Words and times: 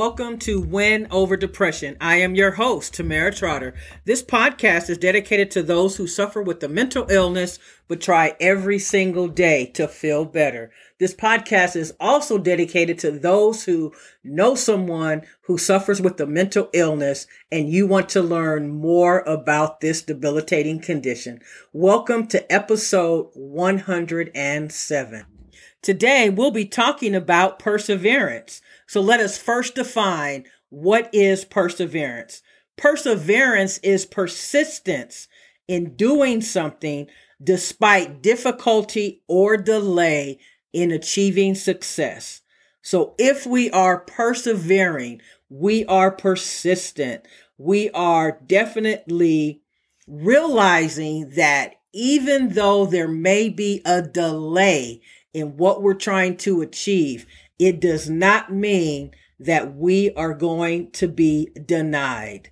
welcome 0.00 0.38
to 0.38 0.62
Win 0.62 1.06
Over 1.10 1.36
Depression. 1.36 1.94
I 2.00 2.16
am 2.16 2.34
your 2.34 2.52
host, 2.52 2.94
Tamara 2.94 3.34
Trotter. 3.34 3.74
This 4.06 4.22
podcast 4.22 4.88
is 4.88 4.96
dedicated 4.96 5.50
to 5.50 5.62
those 5.62 5.98
who 5.98 6.06
suffer 6.06 6.40
with 6.40 6.60
the 6.60 6.70
mental 6.70 7.04
illness 7.10 7.58
but 7.86 8.00
try 8.00 8.34
every 8.40 8.78
single 8.78 9.28
day 9.28 9.66
to 9.74 9.86
feel 9.86 10.24
better. 10.24 10.70
This 10.98 11.12
podcast 11.12 11.76
is 11.76 11.92
also 12.00 12.38
dedicated 12.38 12.98
to 13.00 13.10
those 13.10 13.64
who 13.64 13.92
know 14.24 14.54
someone 14.54 15.20
who 15.42 15.58
suffers 15.58 16.00
with 16.00 16.16
the 16.16 16.26
mental 16.26 16.70
illness 16.72 17.26
and 17.52 17.68
you 17.68 17.86
want 17.86 18.08
to 18.08 18.22
learn 18.22 18.70
more 18.70 19.20
about 19.26 19.82
this 19.82 20.00
debilitating 20.00 20.80
condition. 20.80 21.40
Welcome 21.74 22.26
to 22.28 22.50
episode 22.50 23.28
107. 23.34 25.26
Today 25.82 26.28
we'll 26.28 26.50
be 26.50 26.66
talking 26.66 27.14
about 27.14 27.58
perseverance. 27.58 28.60
So 28.86 29.00
let 29.00 29.20
us 29.20 29.38
first 29.38 29.76
define 29.76 30.44
what 30.68 31.08
is 31.12 31.44
perseverance. 31.44 32.42
Perseverance 32.76 33.78
is 33.78 34.04
persistence 34.04 35.28
in 35.66 35.96
doing 35.96 36.42
something 36.42 37.06
despite 37.42 38.22
difficulty 38.22 39.22
or 39.26 39.56
delay 39.56 40.38
in 40.72 40.90
achieving 40.90 41.54
success. 41.54 42.42
So 42.82 43.14
if 43.18 43.46
we 43.46 43.70
are 43.70 44.00
persevering, 44.00 45.22
we 45.48 45.84
are 45.86 46.10
persistent. 46.10 47.24
We 47.56 47.90
are 47.90 48.38
definitely 48.46 49.62
realizing 50.06 51.30
that 51.30 51.76
even 51.92 52.50
though 52.50 52.86
there 52.86 53.08
may 53.08 53.48
be 53.48 53.82
a 53.84 54.02
delay 54.02 55.00
in 55.32 55.56
what 55.56 55.82
we're 55.82 55.94
trying 55.94 56.36
to 56.38 56.62
achieve, 56.62 57.26
it 57.58 57.80
does 57.80 58.08
not 58.08 58.52
mean 58.52 59.12
that 59.38 59.74
we 59.74 60.12
are 60.12 60.34
going 60.34 60.90
to 60.92 61.08
be 61.08 61.48
denied. 61.64 62.50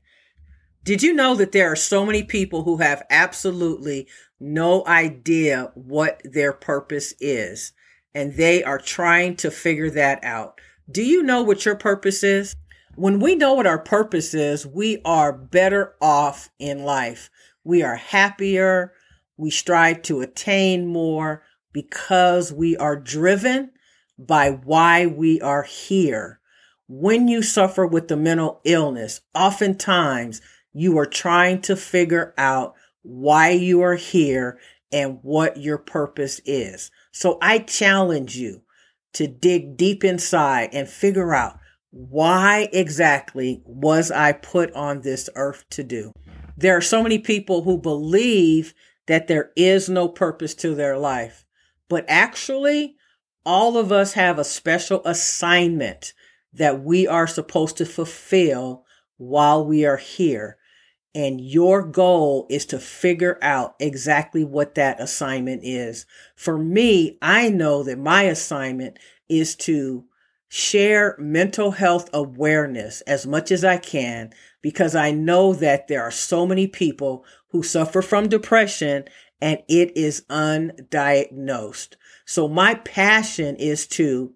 Did 0.85 1.03
you 1.03 1.13
know 1.13 1.35
that 1.35 1.53
there 1.53 1.71
are 1.71 1.77
so 1.77 2.07
many 2.07 2.23
people 2.23 2.65
who 2.65 2.79
have 2.79 3.05
absolutely 3.11 4.09
no 4.41 4.87
idea 4.87 5.71
what 5.75 6.23
their 6.25 6.53
purpose 6.53 7.13
is 7.21 7.73
and 8.15 8.35
they 8.35 8.65
are 8.65 8.79
trying 8.79 9.37
to 9.37 9.51
figure 9.51 9.91
that 9.91 10.25
out? 10.25 10.61
Do 10.91 11.03
you 11.03 11.23
know 11.23 11.43
what 11.43 11.67
your 11.67 11.77
purpose 11.77 12.23
is? 12.23 12.57
When 12.95 13.21
we 13.21 13.35
know 13.35 13.53
what 13.53 13.67
our 13.67 13.79
purpose 13.79 14.33
is, 14.33 14.67
we 14.67 15.01
are 15.05 15.33
better 15.33 15.95
off 16.01 16.49
in 16.59 16.85
life. 16.85 17.29
We 17.65 17.83
are 17.83 17.97
happier. 17.97 18.95
We 19.37 19.51
strive 19.51 20.03
to 20.03 20.23
attain 20.23 20.87
more 20.87 21.43
because 21.73 22.53
we 22.53 22.77
are 22.77 22.97
driven 22.97 23.71
by 24.19 24.51
why 24.51 25.07
we 25.07 25.41
are 25.41 25.63
here. 25.63 26.41
When 26.89 27.29
you 27.29 27.43
suffer 27.43 27.87
with 27.87 28.09
the 28.09 28.17
mental 28.17 28.61
illness, 28.65 29.21
oftentimes 29.35 30.41
you 30.73 30.99
are 30.99 31.07
trying 31.07 31.61
to 31.63 31.77
figure 31.77 32.35
out 32.39 32.75
why 33.03 33.51
you 33.51 33.83
are 33.83 33.97
here 33.97 34.59
and 34.91 35.19
what 35.23 35.59
your 35.59 35.79
purpose 35.79 36.41
is. 36.45 36.91
So 37.13 37.39
I 37.43 37.59
challenge 37.59 38.37
you 38.37 38.63
to 39.15 39.27
dig 39.27 39.77
deep 39.77 40.05
inside 40.05 40.71
and 40.73 40.89
figure 40.89 41.35
out 41.35 41.59
why 41.91 42.69
exactly 42.73 43.63
was 43.65 44.11
I 44.11 44.33
put 44.33 44.73
on 44.75 45.01
this 45.01 45.29
earth 45.35 45.65
to 45.71 45.83
do? 45.83 46.13
There 46.57 46.77
are 46.77 46.83
so 46.83 47.03
many 47.03 47.19
people 47.19 47.63
who 47.63 47.79
believe 47.79 48.75
that 49.07 49.27
there 49.27 49.53
is 49.57 49.89
no 49.89 50.09
purpose 50.09 50.55
to 50.57 50.75
their 50.75 50.99
life, 50.99 51.47
but 51.89 52.05
actually 52.09 52.97
all 53.45 53.79
of 53.79 53.91
us 53.91 54.13
have 54.13 54.39
a 54.39 54.45
special 54.45 55.03
assignment 55.05 56.13
that 56.53 56.83
we 56.83 57.07
are 57.07 57.27
supposed 57.27 57.77
to 57.79 57.87
fulfill 57.87 58.85
while 59.17 59.65
we 59.65 59.85
are 59.85 59.97
here. 59.97 60.57
And 61.15 61.41
your 61.41 61.83
goal 61.83 62.47
is 62.51 62.67
to 62.67 62.79
figure 62.79 63.39
out 63.43 63.75
exactly 63.81 64.45
what 64.45 64.75
that 64.75 65.01
assignment 65.01 65.63
is. 65.65 66.07
For 66.37 66.59
me, 66.59 67.19
I 67.23 67.49
know 67.49 67.83
that 67.83 67.99
my 67.99 68.25
assignment 68.25 68.99
is 69.29 69.57
to 69.57 70.05
share 70.49 71.15
mental 71.19 71.73
health 71.73 72.09
awareness 72.13 73.03
as 73.03 73.27
much 73.27 73.53
as 73.53 73.65
I 73.65 73.77
can 73.77 74.33
because 74.63 74.95
I 74.95 75.11
know 75.11 75.53
that 75.55 75.89
there 75.89 76.03
are 76.03 76.11
so 76.11 76.47
many 76.47 76.67
people 76.67 77.25
who 77.49 77.63
suffer 77.63 78.03
from 78.03 78.29
depression 78.29 79.05
and 79.41 79.63
it 79.69 79.97
is 79.97 80.25
undiagnosed. 80.31 81.95
So 82.25 82.49
my 82.49 82.75
passion 82.75 83.57
is 83.57 83.87
to 83.89 84.35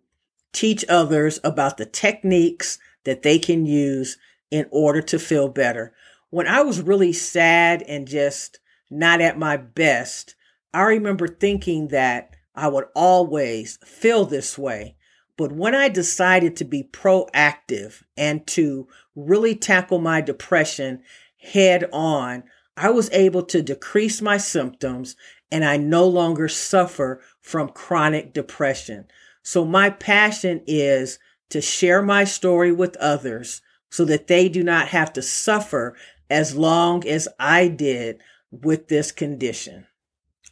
teach 0.53 0.85
others 0.89 1.41
about 1.43 1.77
the 1.77 1.87
techniques 1.87 2.79
that 3.05 3.23
they 3.23 3.39
can 3.39 3.67
use 3.67 4.19
in 4.51 4.67
order 4.71 5.03
to 5.03 5.19
feel 5.19 5.49
better. 5.49 5.95
When 6.31 6.47
I 6.47 6.63
was 6.63 6.81
really 6.81 7.13
sad 7.13 7.83
and 7.83 8.07
just 8.07 8.61
not 8.91 9.21
at 9.21 9.39
my 9.39 9.57
best, 9.57 10.35
I 10.73 10.83
remember 10.83 11.27
thinking 11.27 11.89
that 11.89 12.37
I 12.55 12.69
would 12.69 12.85
always 12.95 13.79
feel 13.85 14.25
this 14.27 14.57
way. 14.57 14.97
But 15.43 15.51
when 15.51 15.75
I 15.75 15.89
decided 15.89 16.55
to 16.55 16.65
be 16.65 16.85
proactive 16.85 18.05
and 18.17 18.47
to 18.47 18.87
really 19.17 19.57
tackle 19.57 19.99
my 19.99 20.21
depression 20.21 21.03
head 21.37 21.89
on, 21.93 22.45
I 22.77 22.91
was 22.91 23.11
able 23.11 23.43
to 23.47 23.61
decrease 23.61 24.23
my 24.23 24.37
symptoms 24.37 25.17
and 25.51 25.65
I 25.65 25.79
no 25.79 26.07
longer 26.07 26.47
suffer 26.47 27.23
from 27.41 27.71
chronic 27.71 28.33
depression. 28.33 29.07
So 29.43 29.65
my 29.65 29.91
passion 29.91 30.63
is 30.69 31.19
to 31.51 31.61
share 31.61 32.03
my 32.03 32.23
story 32.23 32.71
with 32.71 32.97
others 32.99 33.63
so 33.91 34.05
that 34.05 34.29
they 34.29 34.49
do 34.49 34.63
not 34.63 34.87
have 34.91 35.13
to 35.15 35.23
suffer 35.23 35.97
as 36.31 36.55
long 36.55 37.05
as 37.05 37.27
I 37.41 37.67
did 37.67 38.21
with 38.53 38.87
this 38.87 39.11
condition. 39.11 39.89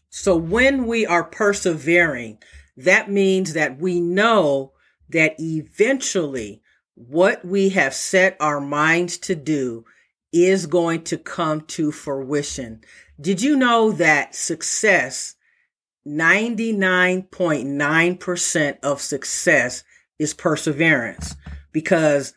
So 0.09 0.37
when 0.37 0.84
we 0.89 1.07
are 1.07 1.22
persevering, 1.22 2.39
that 2.77 3.09
means 3.09 3.53
that 3.53 3.78
we 3.78 4.01
know 4.01 4.72
that 5.10 5.37
eventually 5.38 6.62
what 6.94 7.44
we 7.44 7.69
have 7.71 7.94
set 7.94 8.37
our 8.41 8.60
minds 8.60 9.19
to 9.19 9.34
do 9.34 9.84
is 10.32 10.66
going 10.66 11.03
to 11.03 11.19
come 11.19 11.62
to 11.62 11.91
fruition. 11.91 12.81
Did 13.21 13.43
you 13.43 13.56
know 13.56 13.91
that 13.93 14.32
success, 14.34 15.34
99.9% 16.06 18.78
of 18.82 19.00
success 19.00 19.82
is 20.19 20.34
perseverance? 20.34 21.37
Because 21.72 22.34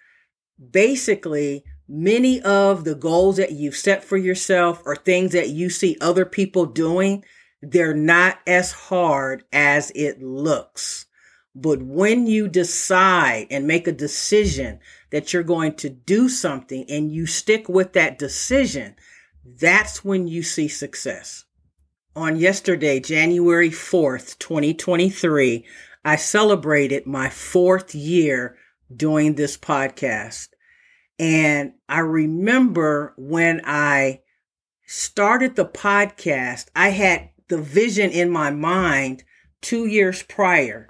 basically, 0.71 1.65
many 1.87 2.41
of 2.41 2.83
the 2.83 2.95
goals 2.95 3.37
that 3.37 3.51
you've 3.51 3.75
set 3.75 4.03
for 4.03 4.17
yourself 4.17 4.81
or 4.85 4.95
things 4.95 5.33
that 5.33 5.49
you 5.49 5.69
see 5.69 5.97
other 6.01 6.25
people 6.25 6.65
doing, 6.65 7.23
they're 7.61 7.93
not 7.93 8.39
as 8.47 8.71
hard 8.71 9.43
as 9.51 9.91
it 9.93 10.19
looks. 10.21 11.05
But 11.55 11.83
when 11.83 12.25
you 12.25 12.47
decide 12.47 13.47
and 13.51 13.67
make 13.67 13.87
a 13.87 13.91
decision 13.91 14.79
that 15.11 15.31
you're 15.33 15.43
going 15.43 15.75
to 15.75 15.89
do 15.89 16.27
something 16.27 16.85
and 16.89 17.11
you 17.11 17.27
stick 17.27 17.69
with 17.69 17.93
that 17.93 18.17
decision, 18.17 18.95
that's 19.45 20.03
when 20.03 20.27
you 20.27 20.41
see 20.41 20.67
success. 20.67 21.45
On 22.15 22.35
yesterday, 22.35 22.99
January 22.99 23.69
4th, 23.69 24.39
2023, 24.39 25.65
I 26.05 26.15
celebrated 26.15 27.05
my 27.05 27.29
fourth 27.29 27.93
year 27.93 28.57
doing 28.95 29.35
this 29.35 29.57
podcast. 29.57 30.49
And 31.19 31.73
I 31.87 31.99
remember 31.99 33.13
when 33.17 33.61
I 33.63 34.21
started 34.85 35.55
the 35.55 35.65
podcast, 35.65 36.67
I 36.75 36.89
had 36.89 37.29
the 37.47 37.57
vision 37.57 38.09
in 38.09 38.29
my 38.29 38.49
mind 38.49 39.23
two 39.61 39.85
years 39.85 40.23
prior. 40.23 40.87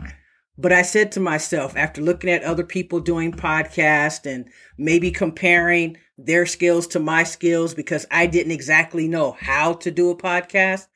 But 0.58 0.72
I 0.72 0.84
said 0.84 1.12
to 1.14 1.20
myself, 1.20 1.76
after 1.76 2.02
looking 2.02 2.30
at 2.30 2.44
other 2.44 2.64
people 2.64 3.00
doing 3.00 3.32
podcasts 3.32 4.26
and 4.26 4.50
maybe 4.78 5.10
comparing 5.10 5.98
their 6.18 6.46
skills 6.46 6.86
to 6.88 7.00
my 7.00 7.24
skills 7.24 7.74
because 7.74 8.06
I 8.12 8.28
didn't 8.28 8.52
exactly 8.52 9.08
know 9.08 9.32
how 9.32 9.74
to 9.74 9.90
do 9.90 10.12
a 10.12 10.16
podcast. 10.16 10.88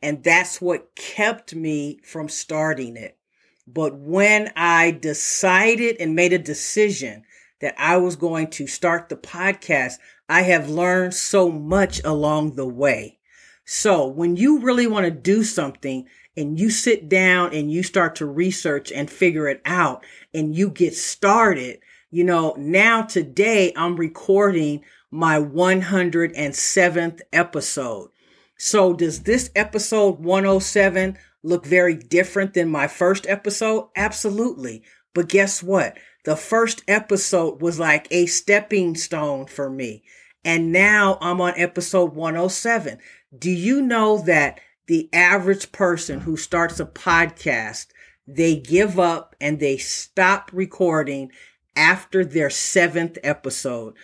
And 0.00 0.22
that's 0.24 0.60
what 0.60 0.94
kept 0.94 1.54
me 1.54 2.00
from 2.02 2.28
starting 2.28 2.96
it. 2.96 3.18
But 3.66 3.96
when 3.96 4.52
I 4.56 4.90
decided 4.90 5.96
and 6.00 6.14
made 6.14 6.32
a 6.32 6.38
decision 6.38 7.24
that 7.60 7.74
I 7.78 7.96
was 7.98 8.16
going 8.16 8.48
to 8.50 8.66
start 8.66 9.08
the 9.08 9.16
podcast, 9.16 9.94
I 10.28 10.42
have 10.42 10.68
learned 10.68 11.14
so 11.14 11.50
much 11.50 12.02
along 12.04 12.56
the 12.56 12.66
way. 12.66 13.18
So 13.64 14.06
when 14.06 14.36
you 14.36 14.60
really 14.60 14.86
want 14.86 15.04
to 15.04 15.10
do 15.10 15.42
something 15.42 16.06
and 16.36 16.58
you 16.58 16.70
sit 16.70 17.08
down 17.08 17.54
and 17.54 17.70
you 17.70 17.82
start 17.82 18.16
to 18.16 18.26
research 18.26 18.92
and 18.92 19.10
figure 19.10 19.48
it 19.48 19.62
out 19.64 20.04
and 20.34 20.54
you 20.54 20.70
get 20.70 20.94
started, 20.94 21.80
you 22.10 22.24
know, 22.24 22.54
now 22.58 23.02
today 23.02 23.72
I'm 23.76 23.96
recording 23.96 24.84
my 25.10 25.38
107th 25.38 27.20
episode. 27.32 28.10
So 28.58 28.92
does 28.92 29.22
this 29.22 29.50
episode 29.56 30.18
107 30.20 31.16
look 31.42 31.64
very 31.64 31.94
different 31.94 32.54
than 32.54 32.68
my 32.68 32.86
first 32.86 33.26
episode? 33.28 33.88
Absolutely. 33.96 34.82
But 35.14 35.28
guess 35.28 35.62
what? 35.62 35.96
The 36.24 36.36
first 36.36 36.82
episode 36.88 37.62
was 37.62 37.78
like 37.78 38.08
a 38.10 38.26
stepping 38.26 38.94
stone 38.94 39.46
for 39.46 39.70
me. 39.70 40.02
And 40.44 40.72
now 40.72 41.18
I'm 41.20 41.40
on 41.40 41.54
episode 41.56 42.14
107. 42.14 42.98
Do 43.36 43.50
you 43.50 43.80
know 43.80 44.18
that 44.18 44.60
the 44.86 45.08
average 45.12 45.72
person 45.72 46.20
who 46.20 46.36
starts 46.36 46.78
a 46.78 46.86
podcast, 46.86 47.86
they 48.26 48.56
give 48.56 48.98
up 48.98 49.34
and 49.40 49.58
they 49.58 49.76
stop 49.76 50.50
recording 50.52 51.30
after 51.76 52.24
their 52.24 52.50
seventh 52.50 53.18
episode. 53.22 53.94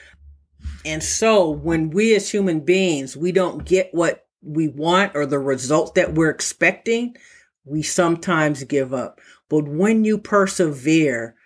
And 0.84 1.02
so 1.02 1.50
when 1.50 1.90
we 1.90 2.14
as 2.14 2.30
human 2.30 2.60
beings, 2.60 3.16
we 3.16 3.32
don't 3.32 3.64
get 3.64 3.90
what 3.92 4.26
we 4.42 4.68
want 4.68 5.12
or 5.14 5.26
the 5.26 5.38
result 5.38 5.94
that 5.94 6.14
we're 6.14 6.30
expecting, 6.30 7.16
we 7.64 7.82
sometimes 7.82 8.64
give 8.64 8.92
up. 8.92 9.20
But 9.48 9.68
when 9.68 10.04
you 10.04 10.18
persevere 10.18 11.36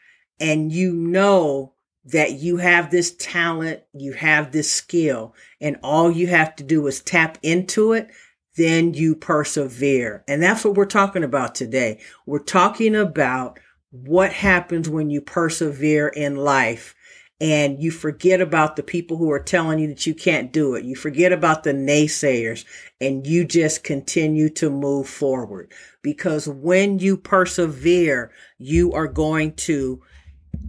and 0.41 0.73
you 0.73 0.93
know 0.93 1.74
that 2.07 2.33
you 2.33 2.59
have 2.59 2.91
this 2.91 3.15
talent, 3.17 3.83
you 3.93 4.13
have 4.13 4.53
this 4.53 4.71
skill, 4.71 5.35
and 5.61 5.79
all 5.83 6.11
you 6.11 6.27
have 6.27 6.55
to 6.57 6.65
do 6.65 6.87
is 6.87 7.01
tap 7.01 7.39
into 7.43 7.93
it, 7.93 8.09
then 8.57 8.95
you 8.95 9.17
persevere. 9.17 10.23
And 10.29 10.43
that's 10.43 10.65
what 10.65 10.75
we're 10.75 10.85
talking 10.85 11.25
about 11.25 11.55
today. 11.55 12.01
We're 12.27 12.39
talking 12.39 12.95
about 12.95 13.59
what 13.91 14.33
happens 14.33 14.89
when 14.89 15.09
you 15.11 15.21
persevere 15.21 16.09
in 16.09 16.37
life 16.37 16.95
and 17.41 17.83
you 17.83 17.91
forget 17.91 18.41
about 18.41 18.77
the 18.77 18.83
people 18.83 19.17
who 19.17 19.31
are 19.31 19.43
telling 19.43 19.79
you 19.79 19.89
that 19.89 20.07
you 20.07 20.15
can't 20.15 20.53
do 20.53 20.75
it. 20.75 20.85
You 20.85 20.95
forget 20.95 21.33
about 21.33 21.65
the 21.65 21.73
naysayers 21.73 22.65
and 23.01 23.27
you 23.27 23.45
just 23.45 23.83
continue 23.83 24.49
to 24.51 24.71
move 24.71 25.09
forward 25.09 25.73
because 26.03 26.49
when 26.49 26.99
you 26.99 27.17
persevere, 27.17 28.31
you 28.59 28.93
are 28.93 29.09
going 29.09 29.55
to 29.55 30.03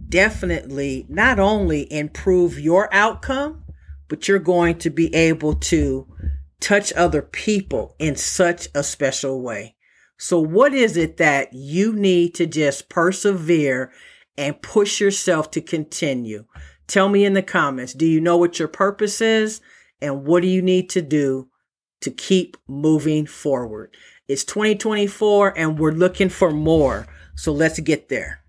definitely 0.08 1.06
not 1.08 1.38
only 1.38 1.90
improve 1.92 2.58
your 2.58 2.92
outcome, 2.92 3.64
but 4.08 4.28
you're 4.28 4.38
going 4.38 4.78
to 4.78 4.90
be 4.90 5.14
able 5.14 5.54
to 5.54 6.06
touch 6.60 6.92
other 6.94 7.22
people 7.22 7.94
in 7.98 8.16
such 8.16 8.68
a 8.74 8.82
special 8.82 9.42
way. 9.42 9.76
So 10.18 10.40
what 10.40 10.72
is 10.72 10.96
it 10.96 11.18
that 11.18 11.52
you 11.52 11.92
need 11.92 12.34
to 12.36 12.46
just 12.46 12.88
persevere 12.88 13.92
and 14.38 14.62
push 14.62 15.00
yourself 15.00 15.50
to 15.52 15.60
continue? 15.60 16.46
Tell 16.86 17.08
me 17.08 17.24
in 17.24 17.34
the 17.34 17.42
comments. 17.42 17.92
Do 17.92 18.06
you 18.06 18.20
know 18.20 18.36
what 18.36 18.58
your 18.58 18.68
purpose 18.68 19.20
is? 19.20 19.60
And 20.00 20.24
what 20.24 20.42
do 20.42 20.48
you 20.48 20.62
need 20.62 20.88
to 20.90 21.02
do 21.02 21.48
to 22.00 22.10
keep 22.10 22.56
moving 22.68 23.26
forward? 23.26 23.94
It's 24.28 24.44
2024 24.44 25.58
and 25.58 25.78
we're 25.78 25.92
looking 25.92 26.28
for 26.28 26.50
more. 26.50 27.06
So 27.34 27.52
let's 27.52 27.80
get 27.80 28.08
there. 28.08 28.40